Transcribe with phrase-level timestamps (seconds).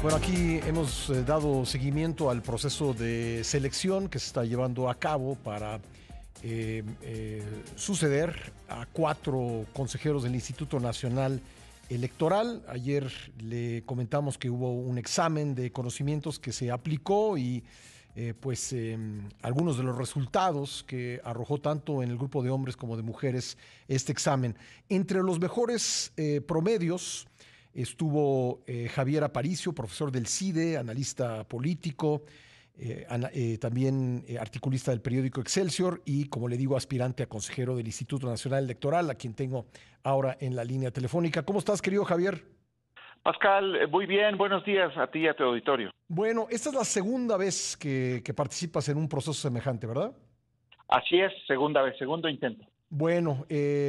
[0.00, 4.94] Bueno, aquí hemos eh, dado seguimiento al proceso de selección que se está llevando a
[4.94, 5.80] cabo para
[6.44, 7.42] eh, eh,
[7.74, 11.40] suceder a cuatro consejeros del Instituto Nacional
[11.90, 12.62] Electoral.
[12.68, 17.64] Ayer le comentamos que hubo un examen de conocimientos que se aplicó y
[18.40, 18.74] pues
[19.42, 23.56] algunos de los resultados que arrojó tanto en el grupo de hombres como de mujeres
[23.86, 24.56] este examen.
[24.88, 26.12] Entre los mejores
[26.44, 27.28] promedios,
[27.74, 32.22] Estuvo eh, Javier Aparicio, profesor del CIDE, analista político,
[32.78, 37.86] eh, eh, también articulista del periódico Excelsior y, como le digo, aspirante a consejero del
[37.86, 39.66] Instituto Nacional Electoral, a quien tengo
[40.02, 41.42] ahora en la línea telefónica.
[41.42, 42.44] ¿Cómo estás, querido Javier?
[43.22, 45.90] Pascal, muy bien, buenos días a ti y a tu auditorio.
[46.06, 50.12] Bueno, esta es la segunda vez que, que participas en un proceso semejante, ¿verdad?
[50.88, 52.64] Así es, segunda vez, segundo intento.
[52.88, 53.44] Bueno,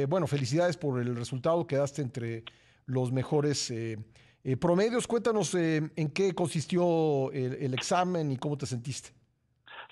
[0.08, 1.66] bueno, felicidades por el resultado.
[1.66, 2.44] Quedaste entre
[2.90, 3.96] los mejores eh,
[4.44, 5.06] eh, promedios.
[5.06, 9.10] Cuéntanos eh, en qué consistió el, examen y cómo te sentiste.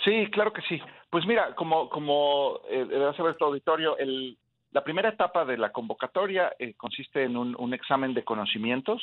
[0.04, 0.80] Sí, claro que sí.
[1.10, 4.36] Pues mira, como, como debe saber tu auditorio, el,
[4.72, 9.02] la primera etapa de la convocatoria consiste en un, examen de conocimientos.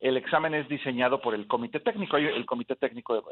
[0.00, 3.24] El examen es diseñado por el comité técnico, el comité técnico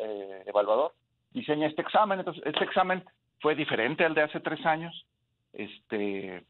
[0.44, 0.92] evaluador
[1.36, 2.18] diseña este examen.
[2.18, 3.04] Entonces, este examen
[3.40, 5.06] fue diferente al de hace tres años.
[5.52, 6.42] Este,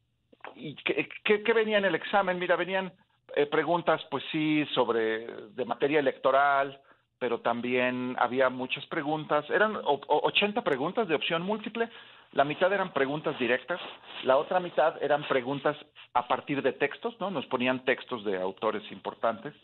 [0.55, 2.39] ¿Y qué venía en el examen?
[2.39, 2.93] Mira, venían
[3.35, 6.81] eh, preguntas, pues sí, sobre de materia electoral,
[7.19, 11.89] pero también había muchas preguntas, eran 80 preguntas de opción múltiple,
[12.33, 13.81] la mitad eran preguntas directas,
[14.25, 15.77] la otra mitad eran preguntas
[16.13, 17.31] a partir de textos, ¿no?
[17.31, 19.55] Nos ponían textos de autores importantes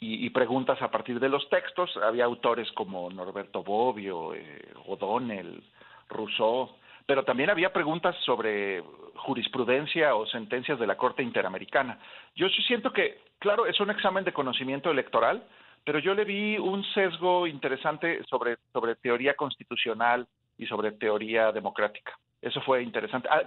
[0.00, 5.62] y, y preguntas a partir de los textos, había autores como Norberto Bobbio, eh, O'Donnell,
[6.08, 6.70] Rousseau,
[7.08, 8.82] pero también había preguntas sobre
[9.16, 11.98] jurisprudencia o sentencias de la Corte Interamericana.
[12.36, 15.42] Yo sí siento que, claro, es un examen de conocimiento electoral,
[15.84, 20.26] pero yo le vi un sesgo interesante sobre, sobre teoría constitucional
[20.58, 22.12] y sobre teoría democrática.
[22.42, 23.26] Eso fue interesante.
[23.32, 23.40] Ah,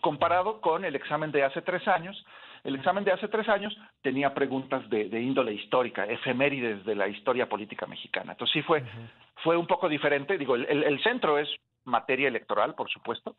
[0.00, 2.24] comparado con el examen de hace tres años,
[2.64, 7.46] el examen de hace tres años tenía preguntas de, índole histórica, efemérides de la historia
[7.46, 8.32] política mexicana.
[8.32, 8.82] Entonces sí fue,
[9.44, 10.38] fue un poco diferente.
[10.38, 11.50] Digo, el centro es
[11.84, 13.36] materia electoral, por supuesto,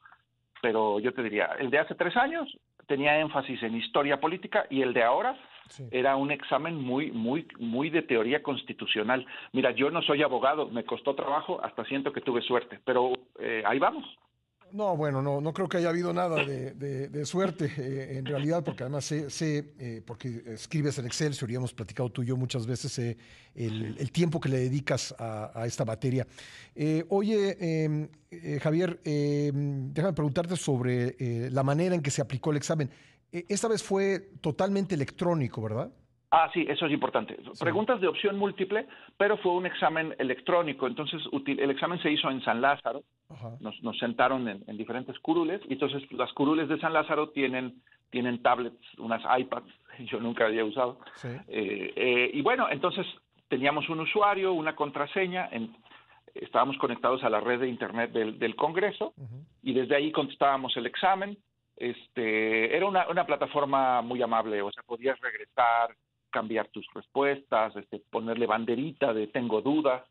[0.62, 4.82] pero yo te diría, el de hace tres años tenía énfasis en historia política y
[4.82, 5.38] el de ahora
[5.92, 9.26] era un examen muy, muy, muy de teoría constitucional.
[9.54, 13.64] Mira, yo no soy abogado, me costó trabajo, hasta siento que tuve suerte, pero eh,
[13.66, 14.06] ahí vamos.
[14.74, 18.82] No, bueno, no, no creo que haya habido nada de, suerte eh, en realidad, porque
[18.82, 19.28] además sé,
[19.78, 23.16] eh, porque escribes en Excelsior y hemos platicado tú y yo muchas veces eh,
[23.54, 26.26] el, tiempo que le dedicas a, esta materia.
[27.10, 28.10] oye, em,
[28.60, 32.90] Javier, em, déjame preguntarte sobre la manera en que se aplicó el examen.
[33.32, 35.92] esta vez fue totalmente electrónico, ¿verdad?
[36.36, 37.38] Ah, sí, eso es importante.
[37.60, 40.88] Preguntas de opción múltiple, pero fue un examen electrónico.
[40.88, 43.04] Entonces, el examen se hizo en San Lázaro.
[43.60, 45.62] Nos, sentaron en, diferentes curules.
[45.70, 49.72] Y entonces, las curules de San Lázaro tienen, tienen tablets, unas iPads.
[50.12, 50.98] Yo nunca había usado.
[51.48, 53.06] Eh, eh, y bueno, entonces
[53.48, 55.52] teníamos un usuario, una contraseña.
[56.34, 59.14] estábamos conectados a la red de Internet del, Congreso.
[59.62, 61.38] Y desde ahí contestábamos el examen.
[61.78, 64.64] Este, era una, una plataforma muy amable.
[64.64, 65.96] O sea, podías regresar
[66.34, 70.04] cambiar tus respuestas, este, ponerle banderita de tengo dudas.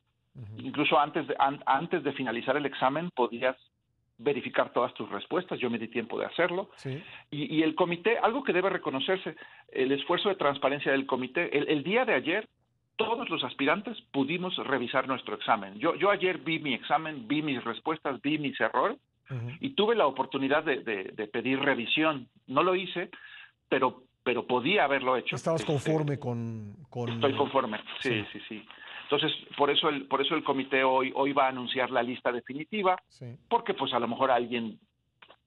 [0.56, 3.54] Incluso antes de, antes de finalizar el examen podías
[4.16, 5.58] verificar todas tus respuestas.
[5.58, 6.70] Yo me di tiempo de hacerlo.
[7.30, 9.36] Y, el comité, algo que debe reconocerse,
[9.68, 11.50] el esfuerzo de transparencia del comité.
[11.58, 12.48] El, día de ayer,
[12.96, 15.78] todos los aspirantes pudimos revisar nuestro examen.
[15.78, 18.98] Yo, yo ayer vi mi examen, vi mis respuestas, vi mis errores
[19.60, 22.28] y tuve la oportunidad de, de pedir revisión.
[22.46, 23.10] No lo hice,
[23.68, 25.36] pero pero podía haberlo hecho.
[25.36, 26.76] ¿Estabas este, conforme con,
[27.08, 28.66] Estoy conforme, sí, sí, sí,
[29.04, 32.30] Entonces, por eso el, por eso el comité hoy, hoy va a anunciar la lista
[32.30, 32.96] definitiva,
[33.48, 34.78] porque pues a lo mejor alguien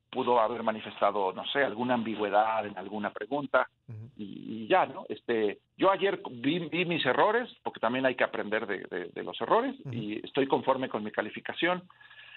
[0.09, 3.67] pudo haber manifestado, no sé, alguna ambigüedad en alguna pregunta
[4.15, 5.05] y, ya, ¿no?
[5.09, 10.25] Este, yo ayer vi, mis errores, porque también hay que aprender de, los errores y
[10.25, 11.83] estoy conforme con mi calificación.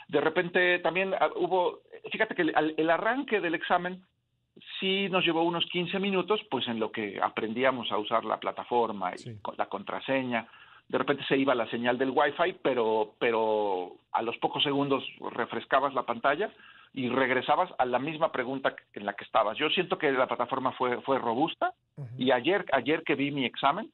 [0.09, 4.03] De repente también ah, hubo, fíjate que el arranque del examen
[4.81, 9.13] sí nos llevó unos 15 minutos, pues en lo que aprendíamos a usar la plataforma
[9.15, 10.49] y la contraseña.
[10.89, 15.95] De repente se iba la señal del Wi-Fi, pero, pero a los pocos segundos refrescabas
[15.95, 16.51] la pantalla
[16.95, 19.59] y regresabas a la misma pregunta en la que estabas.
[19.59, 21.75] Yo siento que la plataforma fue, fue robusta
[22.17, 23.91] y ayer, ayer que vi mi examen,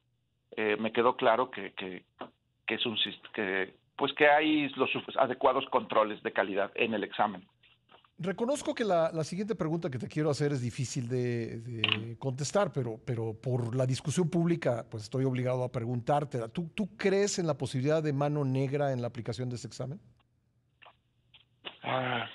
[0.56, 2.04] eh, me quedó claro que, que,
[2.66, 2.96] que es un
[3.32, 7.46] que pues que hay los adecuados controles de calidad en el examen.
[8.16, 13.34] Reconozco que la, siguiente pregunta que te quiero hacer es difícil de, contestar, pero, pero
[13.34, 16.48] por la discusión pública, pues estoy obligado a preguntarte.
[16.50, 20.00] ¿Tú, ¿Tú crees en la posibilidad de mano negra en la aplicación de ese examen?
[21.82, 22.28] Ah,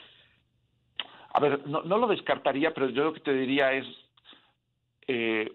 [1.33, 3.85] a ver, no, lo descartaría, pero yo lo que te diría es,
[5.07, 5.49] eh,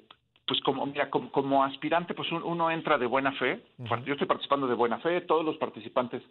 [0.46, 3.62] pues como mira, como, aspirante, pues uno entra de buena fe.
[4.06, 5.20] Yo estoy participando de buena fe.
[5.22, 6.22] Todos los participantes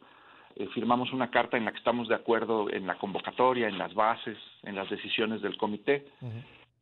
[0.55, 3.94] eh, firmamos una carta en la que estamos de acuerdo en la convocatoria, en las
[3.94, 6.05] bases, en las decisiones del comité.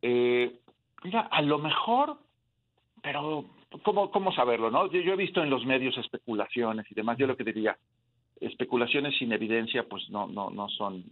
[0.02, 0.60] eh,
[1.04, 2.18] mira, a lo mejor,
[3.02, 3.46] pero
[3.84, 4.70] ¿cómo, cómo saberlo?
[4.70, 7.18] no yo, he visto en los medios especulaciones y demás.
[7.18, 7.78] Yo lo que diría,
[8.42, 11.04] especulaciones sin evidencia pues no no no son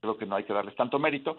[0.00, 1.36] creo que no hay que darles tanto mérito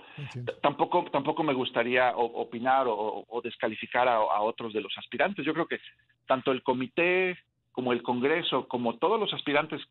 [0.62, 5.80] tampoco tampoco me gustaría opinar o, descalificar a, otros de los aspirantes yo creo que
[6.27, 7.38] tanto el comité
[7.71, 9.81] como el Congreso como todos los aspirantes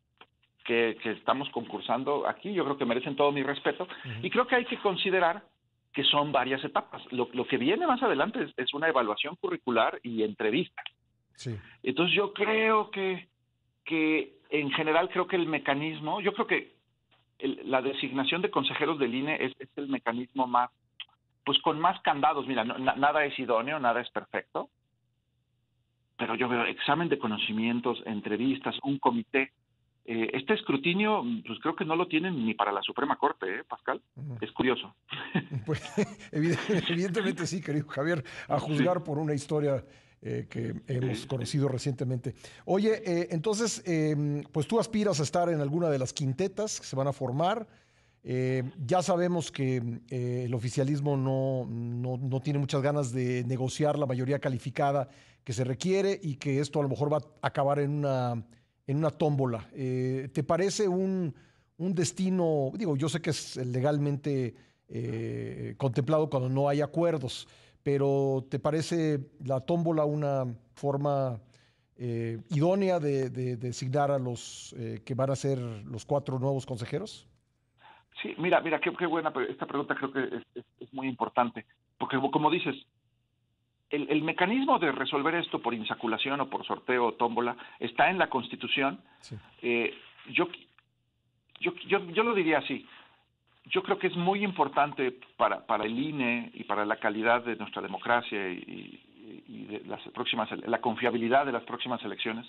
[0.65, 3.87] que, estamos concursando aquí yo creo que merecen todo mi respeto
[4.23, 5.43] y creo que hay que considerar
[5.93, 10.83] que son varias etapas lo, que viene más adelante es, una evaluación curricular y entrevista
[11.83, 13.29] entonces yo creo que
[13.85, 16.75] que en general creo que el mecanismo, yo creo que
[17.39, 20.71] la designación de consejeros del INE es, el mecanismo más,
[21.45, 22.47] pues con más candados.
[22.47, 24.71] Mira, nada es idóneo, nada es perfecto,
[26.17, 29.53] pero yo veo examen de conocimientos, entrevistas, un comité.
[30.07, 33.65] Eh, este escrutinio, pues creo que no lo tienen ni para la Suprema Corte, ¿eh,
[33.65, 34.03] Pascal?
[34.41, 34.95] Es curioso.
[35.67, 35.83] Pues
[36.33, 39.83] evidentemente sí, querido Javier, a juzgar por una historia
[40.27, 42.35] eh, que hemos conocido recientemente.
[42.65, 46.87] Oye, eh, entonces, em, pues tú aspiras a estar en alguna de las quintetas que
[46.87, 47.69] se van a formar.
[48.23, 54.39] Eh, ya sabemos que el oficialismo no, no, tiene muchas ganas de negociar la mayoría
[54.39, 55.11] calificada
[55.45, 58.47] que se requiere y que esto a lo mejor va a acabar en una,
[58.87, 59.69] en una tómbola.
[59.73, 61.35] ¿Te parece un,
[61.79, 64.55] un, destino, digo, yo sé que es legalmente
[65.77, 67.49] contemplado cuando no hay acuerdos,
[67.83, 70.45] pero ¿te parece la tómbola una
[70.75, 71.39] forma
[71.97, 77.29] eh, idónea de, designar a los eh, que van a ser los cuatro nuevos consejeros?
[78.21, 80.43] Sí, mira, mira, qué, buena esta pregunta creo que
[80.81, 81.67] es, muy importante,
[81.99, 82.75] porque como dices,
[83.95, 88.29] el, mecanismo de resolver esto por insaculación o por sorteo o tómbola está en la
[88.29, 89.01] Constitución.
[89.63, 89.95] Eh,
[90.31, 90.49] yo,
[91.61, 92.87] yo, yo, yo lo diría así,
[93.67, 97.57] yo creo que es muy importante para, para el INE y para la calidad de
[97.57, 99.01] nuestra democracia y,
[99.47, 102.47] de las próximas, la confiabilidad de las próximas elecciones,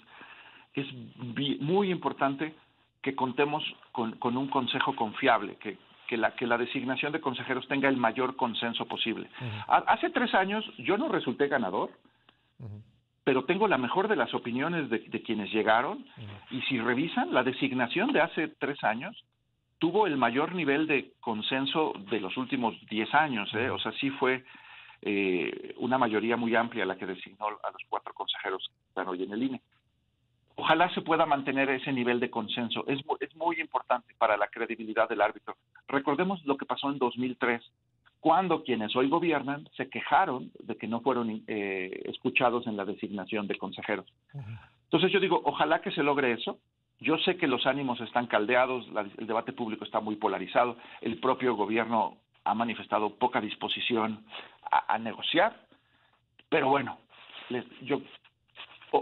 [0.74, 2.54] es muy importante
[3.02, 5.78] que contemos con, un consejo confiable, que,
[6.08, 9.30] que, la, que la designación de consejeros tenga el mayor consenso posible.
[9.68, 11.92] Hace tres años yo no resulté ganador,
[13.24, 16.06] pero tengo la mejor de las opiniones de, de quienes llegaron,
[16.52, 19.26] y si revisan la designación de hace tres años,
[19.80, 23.70] tuvo el mayor nivel de consenso de los últimos 10 años, ¿eh?
[23.70, 24.44] o sea, sí fue
[25.02, 29.24] eh, una mayoría muy amplia la que designó a los cuatro consejeros que están hoy
[29.24, 29.62] en el INE.
[30.56, 32.86] Ojalá se pueda mantener ese nivel de consenso.
[32.88, 35.56] Es, es muy importante para la credibilidad del árbitro.
[35.88, 37.62] Recordemos lo que pasó en 2003,
[38.20, 43.48] cuando quienes hoy gobiernan se quejaron de que no fueron eh, escuchados en la designación
[43.48, 44.12] de consejeros.
[44.86, 46.58] Entonces yo digo, ojalá que se logre eso,
[47.00, 48.86] yo sé que los ánimos están caldeados,
[49.18, 54.24] el debate público está muy polarizado, el propio gobierno ha manifestado poca disposición
[54.72, 55.68] a, negociar,
[56.50, 56.98] pero bueno,
[57.82, 58.02] yo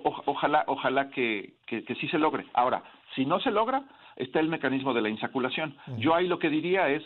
[0.04, 2.46] ojalá, ojalá que, sí se logre.
[2.54, 2.84] Ahora,
[3.16, 3.84] si no se logra,
[4.16, 5.76] está el mecanismo de la insaculación.
[5.98, 7.04] Yo ahí lo que diría es,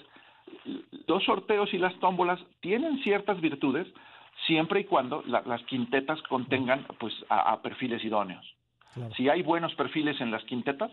[1.08, 3.88] los sorteos y las tómbolas tienen ciertas virtudes
[4.46, 8.46] siempre y cuando las quintetas contengan pues a perfiles idóneos.
[9.16, 10.92] Si hay buenos perfiles en las quintetas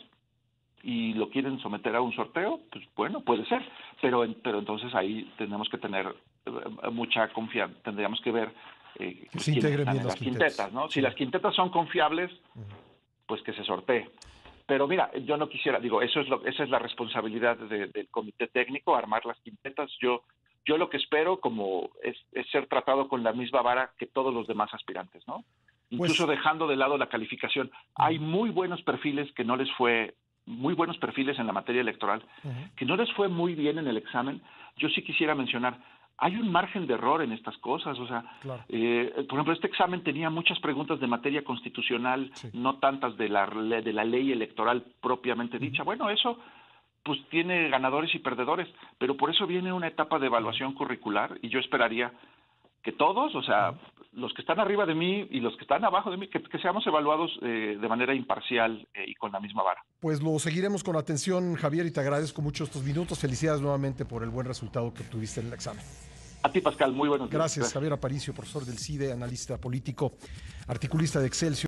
[0.82, 3.62] y lo quieren someter a un sorteo, pues bueno, puede ser,
[4.02, 8.52] pero, pero entonces ahí tenemos que tener eh, mucha confianza, tendríamos que ver
[8.98, 10.88] eh, que se integren bien las quintetas, ¿no?
[10.88, 12.30] Si las quintetas son confiables,
[13.26, 14.10] pues que se sortee.
[14.66, 18.46] Pero mira, yo no quisiera, digo, eso es lo, esa es la responsabilidad del comité
[18.46, 19.90] técnico, armar las quintetas.
[20.00, 20.22] Yo,
[20.64, 24.32] yo lo que espero como es, es, ser tratado con la misma vara que todos
[24.32, 25.44] los demás aspirantes, ¿no?
[25.90, 27.70] Pues incluso dejando de lado la calificación.
[27.96, 30.14] Hay muy buenos perfiles que no les fue,
[30.46, 32.22] muy buenos perfiles en la materia electoral,
[32.76, 34.42] que no les fue muy bien en el examen.
[34.76, 35.78] Yo sí quisiera mencionar,
[36.18, 37.98] hay un margen de error en estas cosas.
[37.98, 38.24] O sea,
[38.68, 43.46] eh, por ejemplo, este examen tenía muchas preguntas de materia constitucional, no tantas de la,
[43.46, 45.82] de la ley electoral propiamente dicha.
[45.82, 46.38] Bueno, eso
[47.02, 48.66] pues tiene ganadores y perdedores,
[48.98, 52.12] pero por eso viene una etapa de evaluación curricular y yo esperaría
[52.82, 53.74] que todos, o sea,
[54.16, 56.86] los que están arriba de mí y los que están abajo de mí, que, seamos
[56.86, 59.84] evaluados eh, de manera imparcial eh, y con la misma vara.
[60.00, 63.18] Pues lo seguiremos con atención, Javier, y te agradezco mucho estos minutos.
[63.18, 65.84] Felicidades nuevamente por el buen resultado que tuviste en el examen.
[66.44, 67.38] A ti, Pascal, muy buenos días.
[67.38, 70.12] Gracias, Javier Aparicio, profesor del CIDE, analista político,
[70.68, 71.62] articulista de Excelsior.